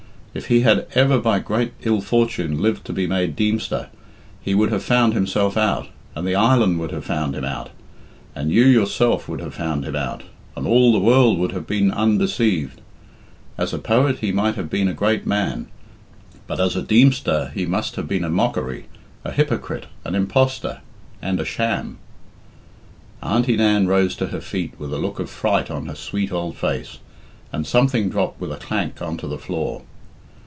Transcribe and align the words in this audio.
If 0.33 0.45
he 0.45 0.61
had 0.61 0.87
ever 0.95 1.19
by 1.19 1.39
great 1.39 1.73
ill 1.83 1.99
fortune 1.99 2.61
lived 2.61 2.85
to 2.85 2.93
be 2.93 3.05
made 3.05 3.35
Deemster, 3.35 3.89
he 4.41 4.55
would 4.55 4.71
have 4.71 4.81
found 4.81 5.13
himself 5.13 5.57
out, 5.57 5.89
and 6.15 6.25
the 6.25 6.35
island 6.35 6.79
would 6.79 6.91
have 6.91 7.03
found 7.03 7.35
him 7.35 7.43
out, 7.43 7.69
and 8.33 8.49
you 8.49 8.63
yourself 8.63 9.27
would 9.27 9.41
have 9.41 9.53
found 9.55 9.83
him 9.83 9.97
out, 9.97 10.23
and 10.55 10.65
all 10.65 10.93
the 10.93 10.99
world 11.01 11.37
would 11.37 11.51
have 11.51 11.67
been 11.67 11.91
undeceived. 11.91 12.79
As 13.57 13.73
a 13.73 13.77
poet 13.77 14.19
he 14.19 14.31
might 14.31 14.55
have 14.55 14.69
been 14.69 14.87
a 14.87 14.93
great 14.93 15.27
man, 15.27 15.67
but 16.47 16.61
as 16.61 16.77
a 16.77 16.81
Deemster 16.81 17.51
he 17.53 17.65
must 17.65 17.97
have 17.97 18.07
been 18.07 18.23
a 18.23 18.29
mockery, 18.29 18.85
a 19.25 19.33
hypocrite, 19.33 19.87
an 20.05 20.15
impostor, 20.15 20.79
and 21.21 21.41
a 21.41 21.45
sham." 21.45 21.97
Auntie 23.21 23.57
Nan 23.57 23.85
rose 23.85 24.15
to 24.15 24.27
her 24.27 24.39
feet 24.39 24.75
with 24.79 24.93
a 24.93 24.97
look 24.97 25.19
of 25.19 25.29
fright 25.29 25.69
on 25.69 25.87
her 25.87 25.95
sweet 25.95 26.31
old 26.31 26.55
face, 26.55 26.99
and 27.51 27.67
something 27.67 28.07
dropped 28.07 28.39
with 28.39 28.53
a 28.53 28.55
clank 28.55 29.01
on 29.01 29.17
to 29.17 29.27
the 29.27 29.37
floor. 29.37 29.81